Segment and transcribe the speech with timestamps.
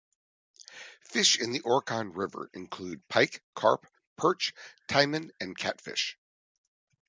[1.03, 3.85] Fish in the Orkhon river include pike, carp,
[4.17, 4.51] perch,
[4.87, 6.17] taimen and catfish.